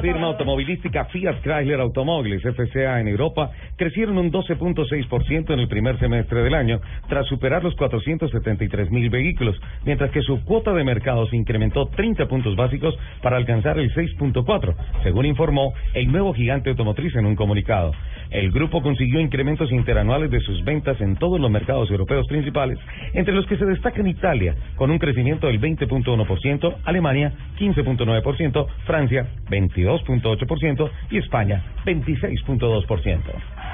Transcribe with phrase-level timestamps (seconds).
[0.00, 6.42] firma automovilística Fiat Chrysler Automóviles FCA en Europa crecieron un 12.6% en el primer semestre
[6.42, 11.36] del año, tras superar los 473 mil vehículos, mientras que su cuota de mercado se
[11.36, 17.26] incrementó 30 puntos básicos para alcanzar el 6.4, según informó el nuevo gigante automotriz en
[17.26, 17.92] un comunicado.
[18.30, 22.78] El grupo consiguió incrementos interanuales de sus ventas en todos los mercados europeos principales,
[23.12, 30.90] entre los que se destacan Italia, con un crecimiento del 20.1%, Alemania 15.9%, Francia 22.8%
[31.10, 33.70] y España 26.2%.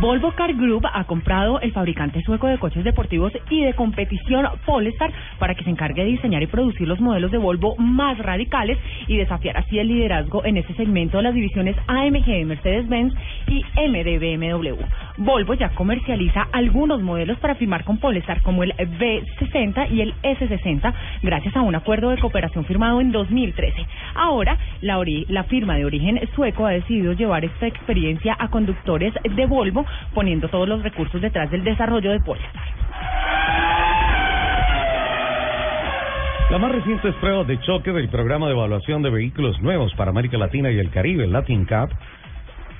[0.00, 5.12] Volvo Car Group ha comprado el fabricante sueco de coches deportivos y de competición Polestar
[5.38, 9.16] para que se encargue de diseñar y producir los modelos de Volvo más radicales y
[9.16, 13.14] desafiar así el liderazgo en ese segmento de las divisiones AMG de Mercedes-Benz
[13.46, 14.74] y M de BMW.
[15.18, 20.92] Volvo ya comercializa algunos modelos para firmar con Polestar como el V60 y el S60
[21.22, 23.86] gracias a un acuerdo de cooperación firmado en 2013.
[24.14, 29.46] Ahora, la, la firma de origen sueco ha decidido llevar esta experiencia a conductores de
[29.46, 32.62] Volvo poniendo todos los recursos detrás del desarrollo de Polestar.
[36.50, 40.38] La más reciente prueba de choque del programa de evaluación de vehículos nuevos para América
[40.38, 41.90] Latina y el Caribe, Latin Cup,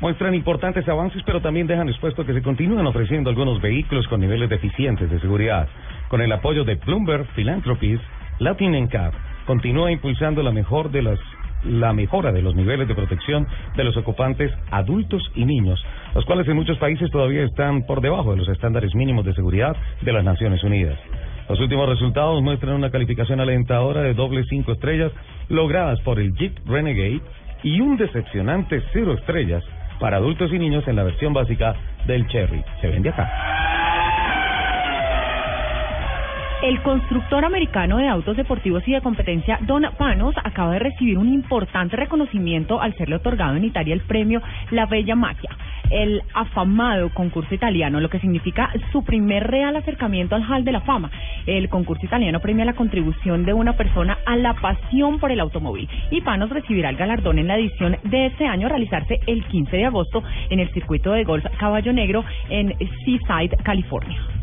[0.00, 4.50] muestran importantes avances, pero también dejan expuesto que se continúan ofreciendo algunos vehículos con niveles
[4.50, 5.69] deficientes de seguridad.
[6.08, 8.00] Con el apoyo de Bloomberg Philanthropies,
[8.38, 9.14] Latin NCAP
[9.47, 11.19] continúa impulsando la mejor de las
[11.64, 15.83] la mejora de los niveles de protección de los ocupantes adultos y niños,
[16.14, 19.75] los cuales en muchos países todavía están por debajo de los estándares mínimos de seguridad
[20.03, 20.98] de las Naciones Unidas.
[21.48, 25.10] Los últimos resultados muestran una calificación alentadora de doble cinco estrellas
[25.48, 27.22] logradas por el Jeep Renegade
[27.62, 29.64] y un decepcionante cero estrellas
[29.98, 31.75] para adultos y niños en la versión básica
[32.06, 32.62] del Cherry.
[32.80, 33.30] Se vende acá.
[36.62, 41.28] El constructor americano de autos deportivos y de competencia Don Panos acaba de recibir un
[41.28, 45.50] importante reconocimiento al serle otorgado en Italia el premio La Bella Magia,
[45.91, 50.80] el afamado concurso italiano, lo que significa su primer real acercamiento al Hall de la
[50.80, 51.10] Fama.
[51.47, 55.88] El concurso italiano premia la contribución de una persona a la pasión por el automóvil
[56.10, 59.84] y Panos recibirá el galardón en la edición de este año realizarse el 15 de
[59.84, 64.35] agosto en el circuito de golf Caballo Negro en Seaside, California.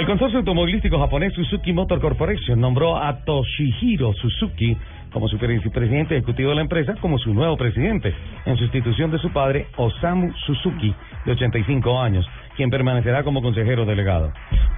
[0.00, 4.74] El consorcio automovilístico japonés Suzuki Motor Corporation nombró a Toshihiro Suzuki
[5.12, 8.14] como su presidente ejecutivo de la empresa como su nuevo presidente,
[8.46, 10.94] en sustitución de su padre Osamu Suzuki,
[11.26, 14.32] de 85 años, quien permanecerá como consejero delegado.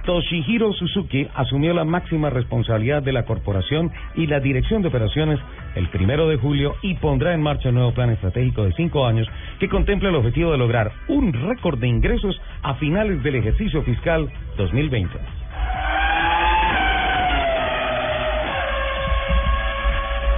[0.05, 5.39] Toshihiro Suzuki asumió la máxima responsabilidad de la corporación y la dirección de operaciones
[5.75, 9.27] el primero de julio y pondrá en marcha un nuevo plan estratégico de cinco años
[9.59, 14.29] que contempla el objetivo de lograr un récord de ingresos a finales del ejercicio fiscal
[14.57, 15.42] 2020.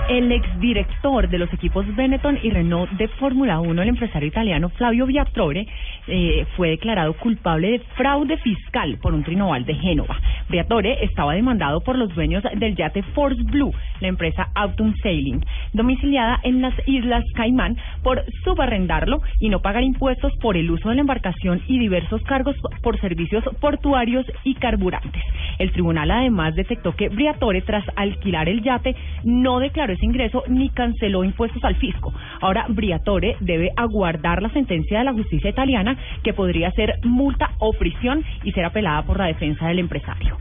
[0.07, 5.07] El exdirector de los equipos Benetton y Renault de Fórmula 1, el empresario italiano Flavio
[5.07, 5.65] Viattore,
[6.07, 10.15] eh, fue declarado culpable de fraude fiscal por un trinoval de Génova.
[10.47, 16.39] Viattore estaba demandado por los dueños del yate Force Blue, la empresa Autumn Sailing, domiciliada
[16.43, 21.01] en las Islas Caimán, por subarrendarlo y no pagar impuestos por el uso de la
[21.01, 25.23] embarcación y diversos cargos por servicios portuarios y carburantes.
[25.59, 30.69] El tribunal además detectó que Briatore, tras alquilar el yate, no declaró ese ingreso ni
[30.69, 32.13] canceló impuestos al fisco.
[32.41, 37.73] Ahora Briatore debe aguardar la sentencia de la justicia italiana que podría ser multa o
[37.73, 40.37] prisión y ser apelada por la defensa del empresario.